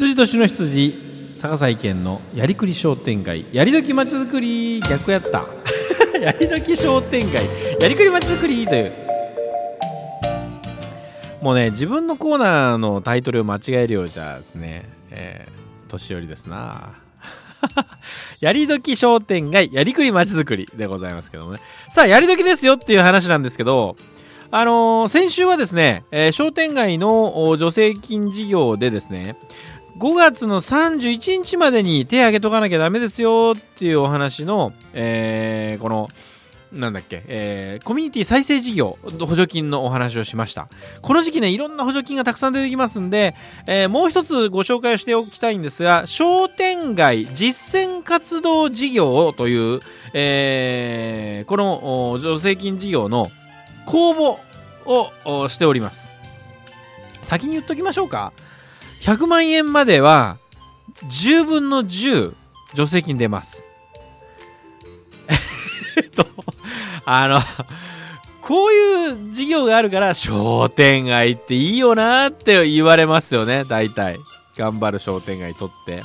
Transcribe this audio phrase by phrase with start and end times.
[0.00, 3.44] 羊年の羊坂西県のやりくり商店街。
[3.52, 5.46] やりどきまちづくり逆やった。
[6.18, 7.34] やりどき商店街。
[7.78, 8.92] やりくりまちづくりという。
[11.42, 16.94] もうね自分のコーナーのタイトルを間違えるようじゃですね、えー、年寄りですな。
[18.40, 21.60] やりどき商店街やりくりまちづくりでございますけどもね。
[21.90, 23.96] さあやりどきですよっていう話なんですけど
[24.52, 29.36] あのー、先週はですね、えー、商店街の助成金事業でですね、
[30.00, 36.08] 5月の31日までに手挙げとかなきゃダメですよっていうお話の、えー、この、
[36.72, 40.68] なんだっけ、えー、コミュニティ再生事業補助金のお話をしました。
[41.02, 43.34] この時期ね、いろんな補助金がたくさん出てきますんで、
[43.66, 49.80] えー、もう一つご紹介しておきたいんですが、商店街実践活動事業という、
[50.14, 53.30] えー、この助成金事業の
[53.84, 54.38] 公募
[54.86, 56.14] をしております。
[57.20, 58.32] 先に言っときましょうか。
[59.00, 60.38] 100万円までは
[61.08, 62.34] 10分の10
[62.74, 63.66] 助成金出ます。
[65.96, 66.26] えっと、
[67.04, 67.40] あの、
[68.40, 74.18] こういう事業があるから商店街っていいよなって言われますよね、大体。
[74.56, 76.02] 頑張る商店街とって。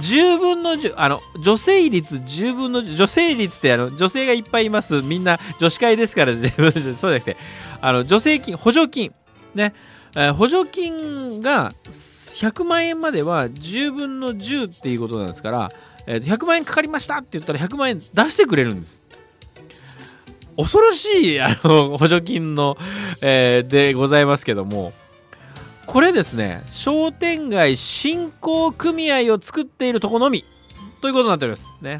[0.00, 5.02] 10分の10、あの、女性率10分の10、女性率ってあの、女性がいっぱいいます。
[5.02, 7.36] みんな女子会ですから、 そうじゃなくて、
[7.80, 9.12] あの、助成金、補助金、
[9.54, 9.74] ね、
[10.16, 15.68] えー、補助金が100万円までは10分の10っていうことなんですから、
[16.06, 19.02] えー、100万円かかりましたって言ったら100万円出してくれるんです。
[20.56, 22.76] 恐ろしいあの補助金の、
[23.22, 24.92] えー、でございますけども、
[25.86, 30.44] これですね商店街振興組合を作っているとこのみ
[31.00, 31.98] ということになっておりますね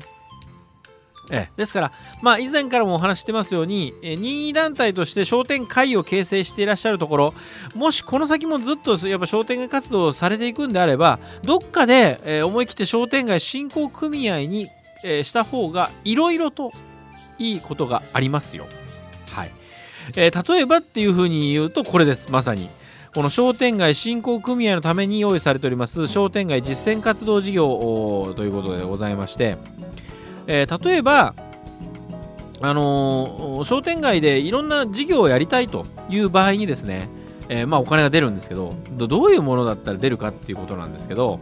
[1.30, 7.34] ええ、ですから、まあ、以前からもお話してますように、え任意団体として商店会を形成していらっしゃるところ、
[7.74, 14.68] もしこの先もずっとやっぱ商店街活動をされていくんであれば、どっかで、え思い切って商店街振興組合に、
[15.02, 16.72] えした方が、いろいろと
[17.38, 18.66] いいことがありますよ。
[19.30, 19.50] はい。
[20.16, 22.68] えー、例えばっていうふうに言うと、これです、まさに。
[23.14, 29.56] この商店街振興組合のために用意されております商店街実践活動事業ということでございまして、
[30.46, 31.34] えー、例えば、
[32.60, 37.08] あのー、商店街でいろんな事業をやりたいという場合にですね、
[37.48, 41.40] えー、まあ、お金が出るんですけどどういうものだったら出るかっていうことなんですけど、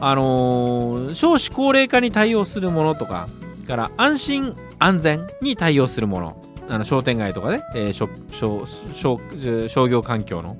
[0.00, 3.28] あの少子高齢化に対応するものとか
[3.66, 10.56] から安心安全に対応するものあの商店街とかね、えー、商業環境の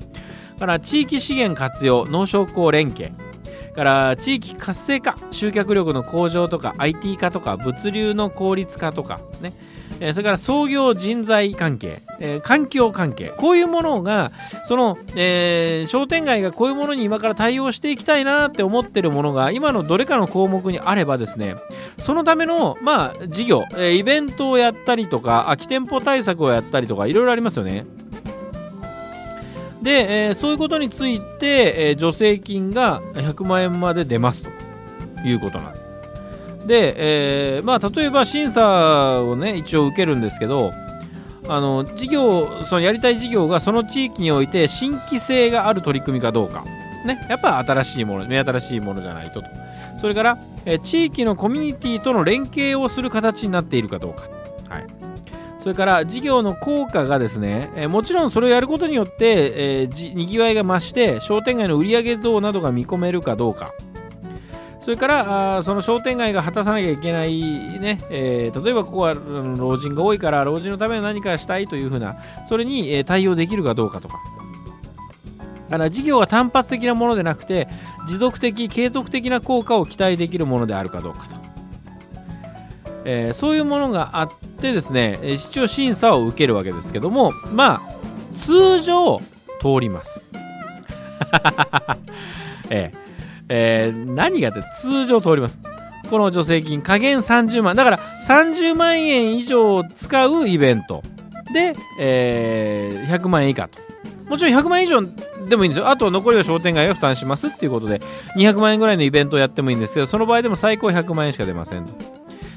[0.59, 3.13] から地域資源活用農商工連携
[3.75, 9.53] から地域活性化集客力の向上とか IT 化とか物流の効率化とかね。
[10.01, 13.33] えそれから創業人材関係、え、環境関係。
[13.37, 14.33] こういうものが
[14.65, 21.57] その、えー、商店街がこういうものに今から対応していきたいなって思ってるものが今のどれかの項目にあればですね
[21.97, 27.87] そのためのまあ事業、え、イベントをやったりとか空き店舗対策をやったりとかいろいろありますよね。
[29.89, 34.69] で、えー、そういうことについて、えー、助成金が100万円まで出ますと。
[35.25, 36.67] いうことなんです。
[36.67, 36.95] で、
[37.57, 40.73] えー、まあ、例えば審査をね、一応受けるんですけど、
[41.51, 46.63] あの事業そのやりたい事業がその地域において新規性がある取り組みかどうか、
[47.07, 49.49] ね、やっぱ新しいもの目新しいものじゃないとと。
[49.99, 54.29] それから、え地域のコミュニティとの連携をする形になっているかどうか、
[54.69, 54.87] はい、
[55.69, 63.75] それから事業の効果がですね、えもちろんそれをやることによって、えー、にぎわいが増して商店街の売上増などが見込めるかどうか。
[64.81, 67.39] それからあその商店街が果たさなきゃいけない
[67.79, 72.17] ね、えー、例えばここは老人が多いから老人のために何かしたいというふうな
[72.49, 74.17] それに、え、対応できるかどうかとか。
[75.69, 77.69] だから事業は単発的なものでなくて
[78.07, 81.37] 持続的継続的な効果を期待できるものであるかどうかと、
[83.05, 89.19] えー、そういうものがあってですね一応審査を受けるわけですけどもまあ通常
[89.61, 90.25] 通ります
[92.71, 93.09] ええ
[93.49, 95.59] えー、何がって通常通ります。
[96.11, 97.77] この助成金、加減30万。
[97.77, 101.03] だから30万円以上使うイベント
[101.53, 103.79] で、えー、100万円以下と。
[104.29, 105.03] もちろん100万円以上
[105.49, 105.89] でもいいんですよ。
[105.89, 108.01] あと残りは商店街が負担しますっていうことで、
[108.37, 111.93] 200万円ぐらいのイベントをやってもいいんですけど、その場合でも最高100万円しか出ませんと。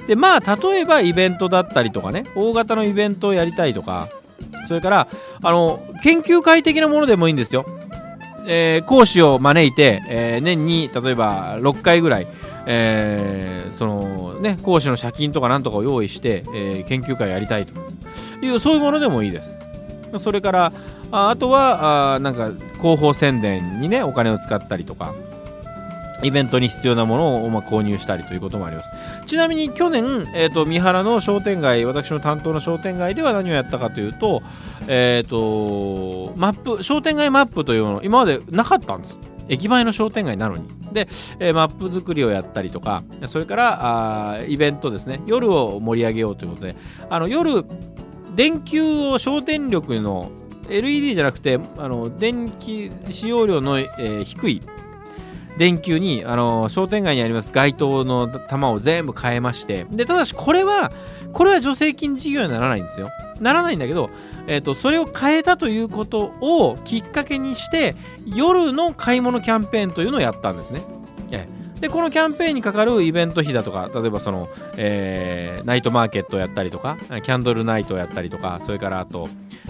[0.08, 4.10] で、まあ、例えばイベントだったりとかね、大型のイベントをやりたいとか、
[4.66, 5.08] それから、
[5.44, 7.66] あの、研究会的なものでもいいんですよ。
[8.48, 12.28] えー、講師を招いて、えー、年に例えば6回ぐらい、
[12.66, 17.74] えー、そのね、講師の借金とかなんとかを用意して、え研究会やりたいと
[18.44, 19.58] いうそういうものでもいいです。
[20.18, 20.74] それから
[21.12, 25.14] ああとはあなんか広報宣伝にねお金を使ったりとか
[26.24, 28.92] イベントに必要なものを、まあ、購入したりということもあります。
[29.26, 34.42] ちなみに去年、えーと、三原の商店街私の担当の商店街では何をやったかというと,、
[34.88, 39.18] えーと、マップ商店街マップというもの今までなかったんです。
[39.50, 40.68] 駅前の商店街なのに。
[40.94, 41.08] で、
[41.40, 45.22] えー、マップ作りをやったりとかそれからあイベントですね。
[45.26, 46.76] 夜を盛り上げようということで。
[47.10, 47.66] あの夜
[48.36, 50.32] 電球を省電力の
[50.70, 54.62] LED じゃなくてあの電気使用量の、えー、低い
[55.62, 59.86] 電球に、あの商店街にあります街灯の玉を全部変えまして。
[59.92, 60.92] でただしこれは
[61.34, 63.10] これは助成金事業にならないんですよ。
[63.40, 64.10] ならないんだけど、
[64.48, 70.82] えーと、それを変えたということをきっかけにして夜の買い物キャンペーンというのをやったんですね、
[71.30, 71.48] え
[71.80, 74.48] でこのキャンペーンにかかるイベント費だとか例えばその、
[74.78, 79.28] えー、ナイトマーケットをやったりとかキャンドルナイトをやったりとかそれからあと、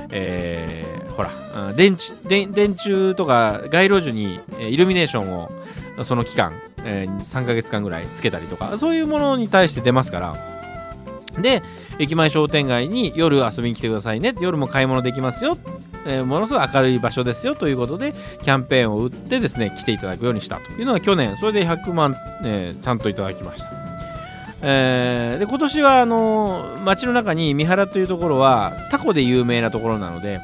[0.10, 5.50] えー、ほら電柱電電柱とか街路樹にイルミネーションを
[6.04, 6.54] その期間、
[6.84, 10.62] えー、3ヶ月間ぐらいつけたりとかそういうものに対して出ますから。
[11.40, 11.64] で
[11.98, 14.36] 駅前商店街に夜遊びに来てくださいね。
[14.42, 15.58] 夜も買い物できますよ。
[16.06, 21.38] えー、ものすごい明るい場所ですよということでキャンペーンを打ってですね来ていただくようにしたというのが去年。
[21.38, 23.70] それで100万、えー、ちゃんといただきました、
[24.62, 30.42] えー、で今年はあの街の中に三原というところはタコで有名なところなので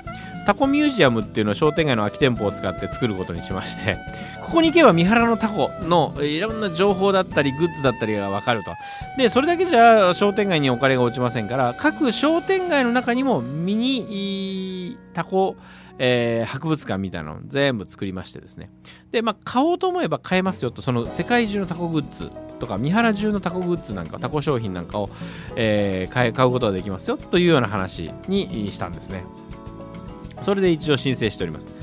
[0.48, 3.98] タコミュージアムっていうのを商店街の空き店舗を使って作ることにしまして
[4.42, 8.72] ここに行けば三原のタコのいろんな情報だったりグッズだったりが分かると。
[9.18, 15.58] でそれだけじゃ商店街にお金が落ちませんから各商店街の中にもミニタコ
[16.00, 18.70] えー、博物館みたいなのを全部作りましてですね。
[19.12, 25.10] でまあ買おうと思えば買えますよとその世界中のタコグッズとか三原中のタコグッズなんかタコ商品なんかを、
[25.56, 29.24] えー、買うことができますよというような話にしたんですね。
[30.42, 31.78] それで一応申請しております。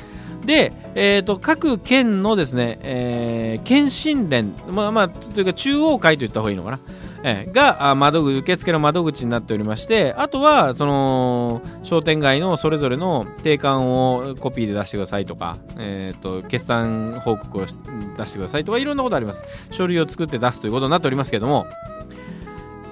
[0.45, 6.81] で、えーと、各県のですね、えー、県新連、まあまあ、というか中央会と言った方がいいのかな、
[7.23, 19.45] えー、が窓口受付の窓口になっておりましてあとはその商店街のそれぞれの定款をコピーで出してくださいとか、えーと、決算報告を出してくださいとかいろんなことあります。
[19.71, 21.67] 書類を作って出すということになっておりますけども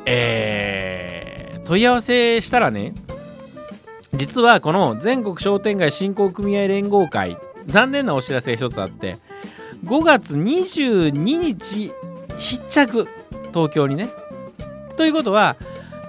[0.05, 2.94] えー、問い合わせしたらね
[4.14, 9.19] 実はこの全国商店街振興組合連合会残念なお知らせが一つあって
[9.85, 11.93] 5月22日
[12.38, 13.09] 必着
[13.53, 14.09] 東京にね。
[14.97, 15.56] ということは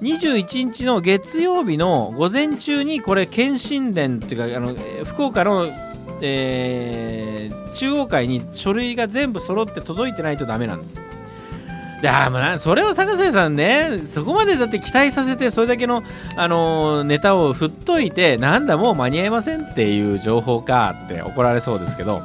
[0.01, 5.67] 21日の月曜日の午前中にこれ検診連っていうかあの福岡の、
[6.21, 10.97] えー、中央会に書類が全部揃って届いてないとダメなんです。
[12.03, 16.03] であもうそれを坂瀬さんねそこまでだって期待させてそれだけの、
[16.35, 22.21] あのー、ネタを振っといてなんだもう間に合いませんっていう情報かって怒られそうですけど。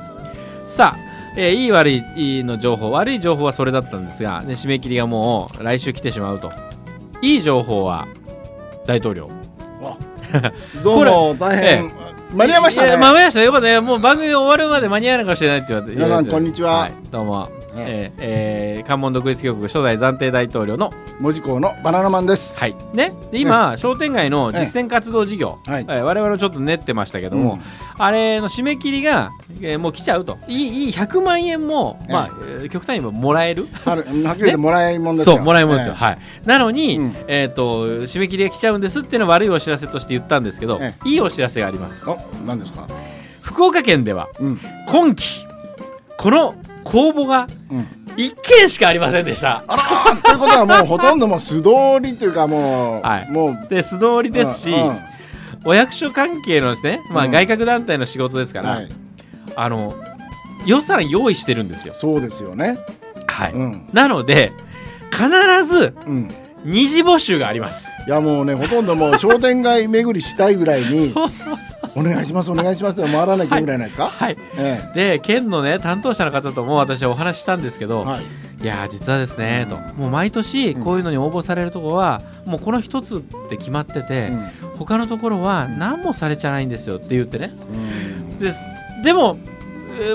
[0.67, 6.51] さあえー、いい悪いの情報悪い情報はそれだったんですが、ね、締め切りがもう来週来てしまうと。
[7.23, 8.09] いい情報は
[8.85, 9.29] 大統領。
[10.83, 11.89] どうも大変、え
[12.33, 12.97] え、間に合いましたね。
[12.97, 13.43] 間に合いました。
[13.43, 13.67] よかった。
[13.69, 15.97] ねもう番組終わるまで間に合わないかもしれないって言われて。
[15.97, 22.59] 皆さんこんにちは、はい、どうもえーえー、関門独立局初代暫定大統領の門司港のバナナマンです。
[22.59, 22.77] はい。
[22.93, 25.83] ね、で今、商店街の実践活動事業、はい。
[25.89, 27.61] えー、我々ちょっと練ってましたけども、うん、
[28.03, 29.31] あれの締め切りが、
[29.61, 30.39] えー、もう来ちゃうと。
[30.49, 33.69] いいいい100万円も、まあ、えー、極端にももらえる？
[33.85, 42.05] あるはっきりもらいもんですよ、そうもらいもんですよ、はい、なのに、うん、えーと、締め切りが来ちゃうんですっていうのは悪いお知らせとして言ったんですけど、いいお知らせがあります。
[42.47, 42.87] 何ですか？
[43.41, 45.45] 福岡県では、うん、今期
[46.17, 46.55] この
[46.91, 47.87] 公募が、うん。
[48.17, 49.63] 一件しかありませんでした。
[49.69, 51.71] あらということはもうほとんどもう素通
[52.03, 53.69] りというかもう、はい、もう。
[53.69, 54.99] で素通りですし、うんうん、
[55.65, 58.89] お役所関係のですね、まあ、外郭団体の仕事ですから、うんはい、
[59.55, 59.95] あの
[60.67, 61.95] 予算用意してるんですよ。
[61.95, 62.79] そうですよね。
[63.29, 63.55] はい、
[63.95, 64.53] なので
[65.13, 65.29] 必
[65.65, 66.29] ず、うん。
[66.65, 67.89] 二次募集があります。
[68.07, 71.15] いやもうねほとんどもう商店街巡りしたいぐらいに
[71.95, 73.01] お願いしますお願いします。
[73.01, 74.09] 回らないといけないですか？
[74.09, 78.25] はい、ええ、で県のね担当者の方とも私はお話したんですけど、はい、
[78.63, 88.53] いや実はですね、うん、ともう毎年こういうのに応募されるところは、うん、もうこの一つって決まってて、うん、他のところは何もされちゃないんですよって言ってね、うん、で
[89.03, 89.39] でも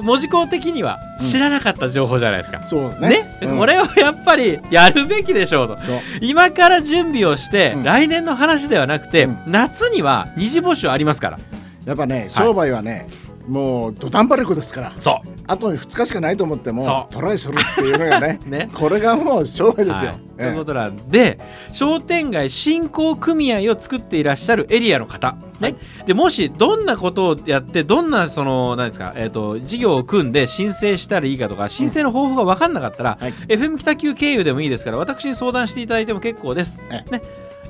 [0.02, 2.60] 文字工的には知らなかった情報じゃないですか。
[2.60, 3.10] うん、そうね。
[3.10, 5.78] ね、うん、これをやっぱりやるべきでしょうと。
[6.22, 11.40] 今から準備をして、うん、来年の話ではなくて、夏には二次募集ありますから。
[11.86, 13.08] やっぱね、商売はね、
[13.48, 14.94] もう土壇場力ですから。
[14.98, 18.70] そあと2日しかないと思ってもトライするっていうのがね ね。
[18.74, 20.12] これがもう勝負うですよ。
[20.12, 20.20] はい。
[20.38, 21.40] ええということなんで
[21.72, 25.76] 商店街振興組合を作っていらっしゃるエリアの方、ね。
[26.06, 33.34] でもしどんなことをやってどんなその何ですか、えー、と事業を組んで申請したらいいかとか申請の方法が分かんなかったら、はい。
[33.50, 36.82] FM 北九経由でもいいですから私に相談していただいても結構です。
[36.90, 37.04] え。
[37.12, 37.22] ね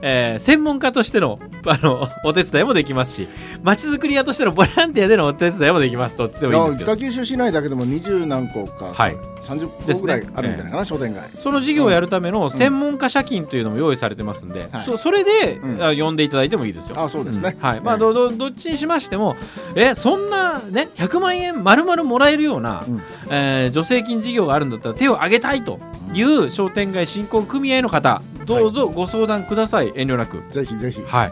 [0.01, 3.27] えー専門家としてのあのお手伝いもできますし
[3.61, 6.17] まちづくり屋としてのボランティアでのお手伝いもできます。
[6.17, 6.91] どっちでもいいんですけど。
[6.97, 9.15] 北九州市内だけでも二十何個か、はい。
[9.41, 11.29] 30個ぐらいあるんじゃないかな、商店街。
[11.37, 16.99] その事業をやるための専門家社金というのも用意されてますんで、はいそそれで、うんあ呼んでいただいてもいいですよ。
[16.99, 17.55] あそうですね。
[17.57, 17.65] うん。
[17.65, 17.81] はい。
[17.81, 19.35] まあ、ええどどどっちにしましても
[19.75, 23.01] えそんなね100万円丸々もらえるような、うん。
[23.29, 25.79] えー助成金事業があるんだったら手を挙げたいと
[26.13, 30.43] いう商店街振興組合の方どうぞご相談ください、遠慮なく。
[30.49, 31.01] ぜひぜひ。
[31.01, 31.31] はい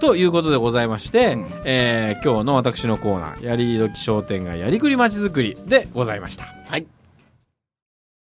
[0.00, 6.44] ということでございまして、うんえー今日の私のコーナー「やりどき商店街やりくりまちづくり」でございました。
[6.68, 6.86] はい